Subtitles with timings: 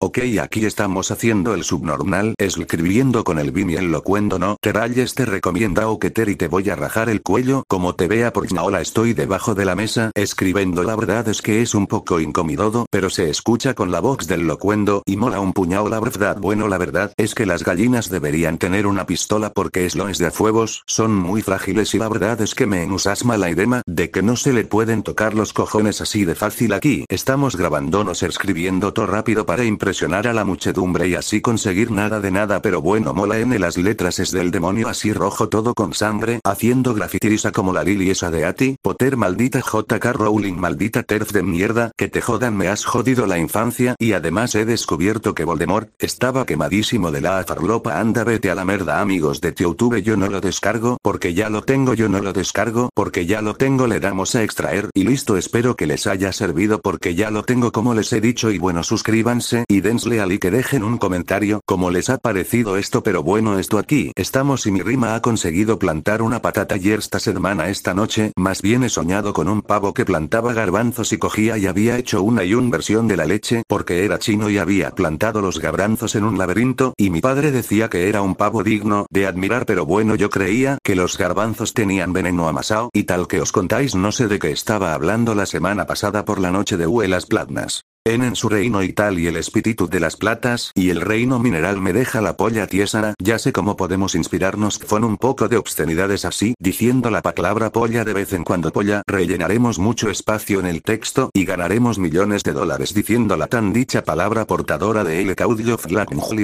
[0.00, 5.16] Ok aquí estamos haciendo el subnormal escribiendo con el bim el locuendo no te rayes
[5.16, 8.46] te recomienda o que y te voy a rajar el cuello como te vea por
[8.60, 10.84] hola estoy debajo de la mesa escribiendo.
[10.84, 14.46] La verdad es que es un poco incómodo pero se escucha con la voz del
[14.46, 16.36] locuendo y mola un puñado la verdad.
[16.40, 20.18] Bueno la verdad es que las gallinas deberían tener una pistola porque es lo es
[20.18, 24.12] de fuegos son muy frágiles y la verdad es que me enusasma la idea de
[24.12, 27.04] que no se le pueden tocar los cojones así de fácil aquí.
[27.08, 32.20] Estamos grabándonos escribiendo todo rápido para impresionar impresionar a la muchedumbre y así conseguir nada
[32.20, 35.94] de nada pero bueno mola n las letras es del demonio así rojo todo con
[35.94, 38.76] sangre haciendo grafitirisa como la Lily esa de Ati.
[38.82, 43.38] Potter maldita JK Rowling maldita terf de mierda que te jodan me has jodido la
[43.38, 43.94] infancia.
[43.98, 47.98] Y además he descubierto que Voldemort estaba quemadísimo de la farlopa.
[47.98, 51.62] Anda vete a la merda amigos de Youtube yo no lo descargo porque ya lo
[51.62, 55.38] tengo yo no lo descargo porque ya lo tengo le damos a extraer y listo
[55.38, 58.82] espero que les haya servido porque ya lo tengo como les he dicho y bueno
[58.82, 63.22] suscríbanse y densle al y que dejen un comentario como les ha parecido esto pero
[63.22, 67.68] bueno esto aquí estamos y mi rima ha conseguido plantar una patata y esta semana
[67.68, 71.66] esta noche más bien he soñado con un pavo que plantaba garbanzos y cogía y
[71.66, 75.40] había hecho una y un versión de la leche porque era chino y había plantado
[75.40, 79.26] los garbanzos en un laberinto y mi padre decía que era un pavo digno de
[79.26, 83.52] admirar pero bueno yo creía que los garbanzos tenían veneno amasado y tal que os
[83.52, 87.26] contáis no sé de qué estaba hablando la semana pasada por la noche de Huelas
[87.26, 91.38] Platnas en su reino y tal y el espíritu de las platas y el reino
[91.38, 94.78] mineral me deja la polla tiesa, ya sé cómo podemos inspirarnos.
[94.78, 99.02] Con un poco de obscenidades así, diciendo la palabra polla de vez en cuando polla,
[99.06, 104.04] rellenaremos mucho espacio en el texto y ganaremos millones de dólares diciendo la tan dicha
[104.04, 105.78] palabra portadora de El Caudillo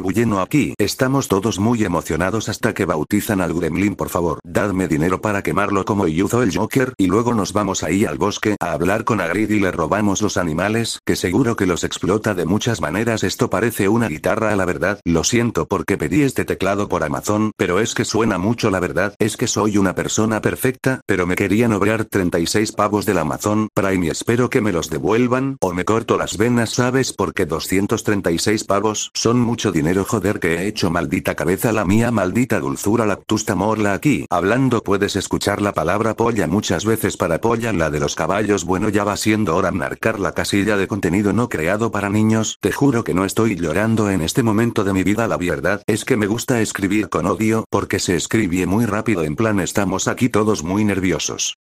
[0.02, 5.20] Bulleno aquí, estamos todos muy emocionados hasta que bautizan al gremlin por favor, dadme dinero
[5.20, 9.04] para quemarlo como hizo el Joker y luego nos vamos ahí al bosque a hablar
[9.04, 13.22] con Agrid y le robamos los animales, que seguro que los explota de muchas maneras.
[13.24, 15.00] Esto parece una guitarra a la verdad.
[15.05, 19.14] Lo siento porque pedí este teclado por Amazon, pero es que suena mucho la verdad.
[19.19, 24.06] Es que soy una persona perfecta, pero me querían obrar 36 pavos del Amazon Prime
[24.06, 27.12] y espero que me los devuelvan, o me corto las venas, ¿sabes?
[27.12, 32.60] Porque 236 pavos son mucho dinero, joder, que he hecho maldita cabeza la mía, maldita
[32.60, 34.26] dulzura, la tusta morla aquí.
[34.31, 38.65] Hablando puedes escuchar la palabra polla muchas veces para polla la de los caballos.
[38.65, 42.72] Bueno, ya va siendo hora marcar la casilla de contenido no creado para niños, te
[42.72, 45.27] juro que no estoy llorando en este momento de mi vida.
[45.27, 49.25] La verdad es que me gusta escribir con odio, porque se escribe muy rápido.
[49.25, 51.56] En plan estamos aquí todos muy nerviosos.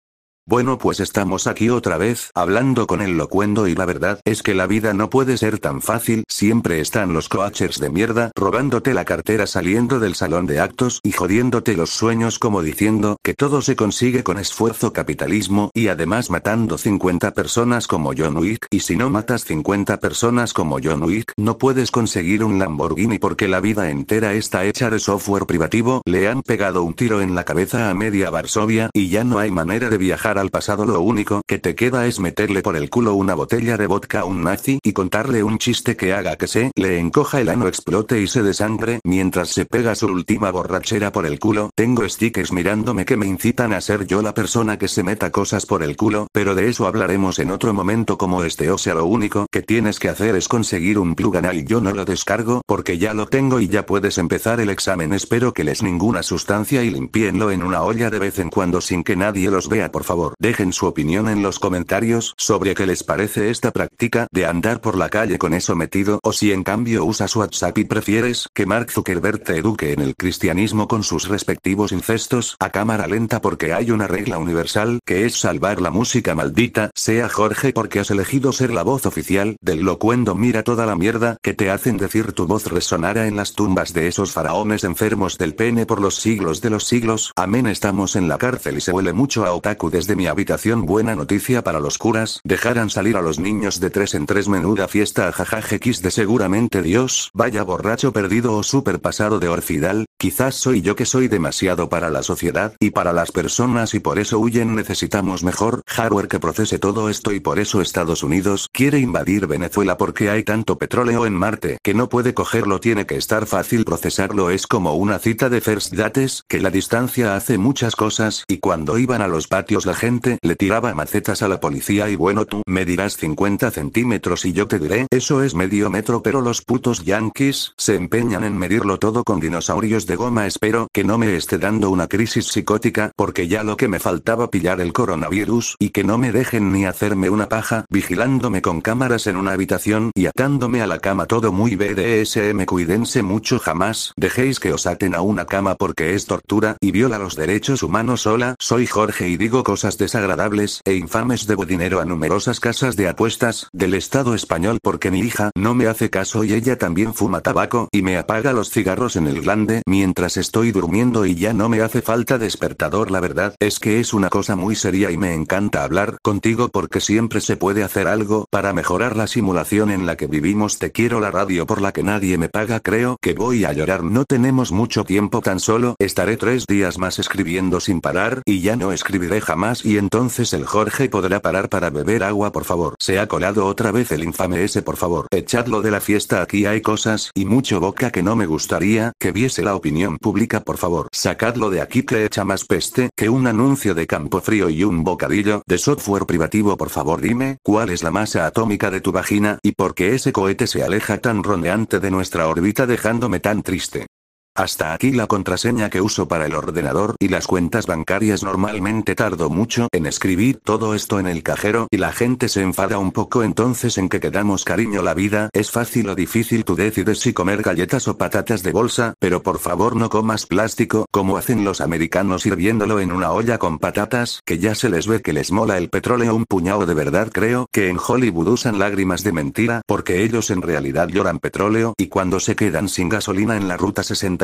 [0.48, 4.56] Bueno pues estamos aquí otra vez, hablando con el locuendo y la verdad es que
[4.56, 9.06] la vida no puede ser tan fácil, siempre están los coachers de mierda, robándote la
[9.06, 13.76] cartera saliendo del salón de actos y jodiéndote los sueños como diciendo que todo se
[13.76, 19.12] consigue con esfuerzo capitalismo y además matando 50 personas como John Wick y si no
[19.12, 24.34] matas 50 personas como John Wick no puedes conseguir un Lamborghini porque la vida entera
[24.34, 28.32] está hecha de software privativo, le han pegado un tiro en la cabeza a media
[28.32, 32.08] Varsovia y ya no hay manera de viajar al pasado lo único que te queda
[32.08, 35.58] es meterle por el culo una botella de vodka a un nazi y contarle un
[35.58, 39.66] chiste que haga que se le encoja el ano explote y se desangre mientras se
[39.66, 41.70] pega su última borrachera por el culo.
[41.76, 45.66] Tengo stickers mirándome que me incitan a ser yo la persona que se meta cosas
[45.66, 48.72] por el culo, pero de eso hablaremos en otro momento como este.
[48.72, 51.66] O sea lo único que tienes que hacer es conseguir un plug anal.
[51.66, 55.14] Yo no lo descargo porque ya lo tengo y ya puedes empezar el examen.
[55.14, 59.04] Espero que les ninguna sustancia y limpienlo en una olla de vez en cuando sin
[59.04, 63.04] que nadie los vea por favor dejen su opinión en los comentarios sobre qué les
[63.04, 67.06] parece esta práctica de andar por la calle con eso metido o si en cambio
[67.06, 71.92] usas WhatsApp y prefieres que Mark Zuckerberg te eduque en el cristianismo con sus respectivos
[71.92, 76.92] incestos a cámara lenta porque hay una regla universal que es salvar la música maldita,
[76.96, 81.38] sea Jorge porque has elegido ser la voz oficial del locuendo mira toda la mierda
[81.42, 85.56] que te hacen decir tu voz resonara en las tumbas de esos faraones enfermos del
[85.56, 89.14] pene por los siglos de los siglos, amén estamos en la cárcel y se huele
[89.14, 93.40] mucho a otaku desde mi habitación buena noticia para los curas, dejarán salir a los
[93.40, 95.32] niños de tres en tres menuda fiesta a
[95.72, 101.06] de seguramente Dios, vaya borracho perdido o super pasado de orfidal, quizás soy yo que
[101.06, 105.82] soy demasiado para la sociedad y para las personas y por eso huyen necesitamos mejor
[105.88, 110.44] hardware que procese todo esto y por eso Estados Unidos quiere invadir Venezuela porque hay
[110.44, 114.94] tanto petróleo en Marte que no puede cogerlo tiene que estar fácil procesarlo es como
[114.96, 119.28] una cita de first dates que la distancia hace muchas cosas y cuando iban a
[119.28, 123.18] los patios la gente le tiraba macetas a la policía y bueno tú me dirás
[123.18, 127.98] 50 centímetros y yo te diré eso es medio metro pero los putos yankees se
[127.98, 130.48] empeñan en medirlo todo con dinosaurios de goma.
[130.48, 134.50] Espero que no me esté dando una crisis psicótica porque ya lo que me faltaba
[134.50, 139.28] pillar el coronavirus y que no me dejen ni hacerme una paja vigilándome con cámaras
[139.28, 144.60] en una habitación y atándome a la cama todo muy BDSM cuídense mucho jamás dejéis
[144.60, 148.26] que os aten a una cama porque es tortura y viola los derechos humanos.
[148.26, 153.08] Hola soy Jorge y digo cosas desagradables e infames debo dinero a numerosas casas de
[153.08, 157.42] apuestas del Estado español porque mi hija no me hace caso y ella también fuma
[157.42, 161.70] tabaco y me apaga los cigarros en el glande mientras estoy durmiendo y ya no
[161.70, 163.12] me hace falta despertador.
[163.12, 167.02] La verdad es que es una cosa muy seria y me encanta hablar contigo porque
[167.02, 170.80] siempre se puede hacer algo para mejorar la simulación en la que vivimos.
[170.80, 174.04] Te quiero la radio por la que nadie me paga creo que voy a llorar.
[174.04, 178.76] No tenemos mucho tiempo tan solo estaré tres días más escribiendo sin parar y ya
[178.76, 182.96] no escribiré jamás y entonces el Jorge podrá parar para beber agua por favor.
[183.00, 185.28] Se ha colado otra vez el infame ese por favor.
[185.32, 189.32] Echadlo de la fiesta aquí hay cosas y mucho boca que no me gustaría que
[189.32, 191.08] viese la opinión pública por favor.
[191.12, 195.04] Sacadlo de aquí que echa más peste que un anuncio de campo frío y un
[195.04, 197.22] bocadillo de software privativo por favor.
[197.22, 200.84] Dime cuál es la masa atómica de tu vagina y por qué ese cohete se
[200.84, 204.08] aleja tan rondeante de nuestra órbita dejándome tan triste
[204.54, 209.50] hasta aquí la contraseña que uso para el ordenador y las cuentas bancarias normalmente tardo
[209.50, 213.44] mucho en escribir todo esto en el cajero y la gente se enfada un poco
[213.44, 215.50] entonces en que quedamos cariño la vida.
[215.54, 219.60] Es fácil o difícil tú decides si comer galletas o patatas de bolsa pero por
[219.60, 224.60] favor no comas plástico como hacen los americanos hirviéndolo en una olla con patatas que
[224.60, 227.30] ya se les ve que les mola el petróleo un puñado de verdad.
[227.32, 232.08] Creo que en Hollywood usan lágrimas de mentira porque ellos en realidad lloran petróleo y
[232.08, 234.41] cuando se quedan sin gasolina en la ruta 60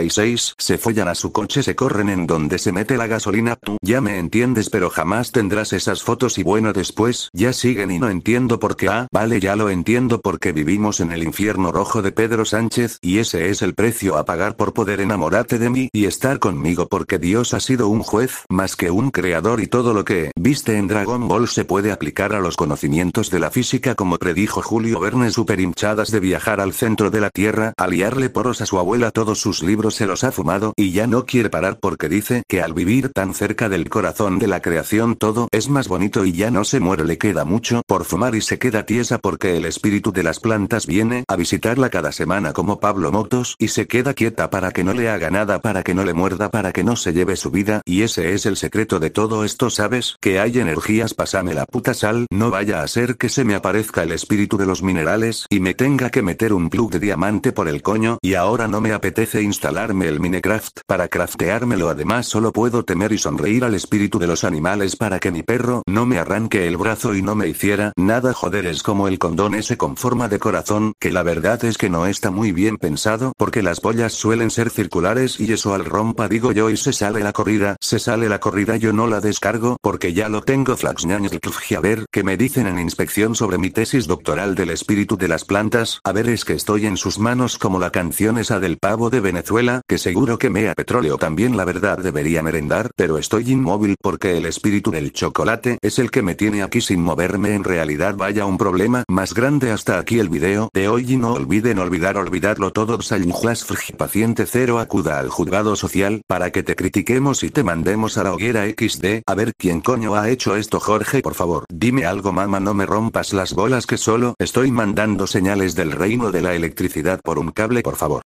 [0.57, 3.55] se follan a su coche, se corren en donde se mete la gasolina.
[3.55, 7.99] Tú ya me entiendes, pero jamás tendrás esas fotos y bueno, después ya siguen y
[7.99, 8.89] no entiendo por qué.
[8.89, 13.19] Ah, vale, ya lo entiendo porque vivimos en el infierno rojo de Pedro Sánchez y
[13.19, 17.19] ese es el precio a pagar por poder enamorarte de mí y estar conmigo porque
[17.19, 20.87] Dios ha sido un juez más que un creador y todo lo que viste en
[20.87, 25.31] Dragon Ball se puede aplicar a los conocimientos de la física como predijo Julio Verne
[25.31, 29.39] super hinchadas de viajar al centro de la Tierra, aliarle poros a su abuela todos
[29.39, 32.73] sus libros se los ha fumado y ya no quiere parar porque dice que al
[32.73, 36.63] vivir tan cerca del corazón de la creación todo es más bonito y ya no
[36.63, 40.23] se muere le queda mucho por fumar y se queda tiesa porque el espíritu de
[40.23, 44.71] las plantas viene a visitarla cada semana como Pablo Motos y se queda quieta para
[44.71, 47.35] que no le haga nada para que no le muerda para que no se lleve
[47.35, 51.53] su vida y ese es el secreto de todo esto sabes que hay energías pásame
[51.53, 54.83] la puta sal no vaya a ser que se me aparezca el espíritu de los
[54.83, 58.67] minerales y me tenga que meter un plug de diamante por el coño y ahora
[58.67, 60.79] no me apetece instalar el Minecraft.
[60.87, 65.31] Para crafteármelo además solo puedo temer y sonreír al espíritu de los animales para que
[65.31, 68.33] mi perro no me arranque el brazo y no me hiciera nada.
[68.33, 71.89] Joder es como el condón ese con forma de corazón que la verdad es que
[71.89, 76.27] no está muy bien pensado porque las pollas suelen ser circulares y eso al rompa
[76.27, 79.77] digo yo y se sale la corrida, se sale la corrida yo no la descargo
[79.81, 80.75] porque ya lo tengo.
[80.75, 81.31] Flaxñaños
[81.77, 85.45] a ver qué me dicen en inspección sobre mi tesis doctoral del espíritu de las
[85.45, 89.09] plantas, a ver es que estoy en sus manos como la canción esa del pavo
[89.09, 93.95] de Venezuela que seguro que mea petróleo también la verdad debería merendar, pero estoy inmóvil
[94.01, 98.15] porque el espíritu del chocolate es el que me tiene aquí sin moverme en realidad.
[98.15, 102.17] Vaya un problema más grande hasta aquí el video de hoy y no olviden olvidar
[102.17, 102.97] olvidarlo todo.
[102.97, 108.23] Frgi paciente cero acuda al juzgado social para que te critiquemos y te mandemos a
[108.23, 111.65] la hoguera XD a ver quién coño ha hecho esto Jorge por favor.
[111.69, 116.31] Dime algo mamá no me rompas las bolas que solo estoy mandando señales del reino
[116.31, 118.23] de la electricidad por un cable por favor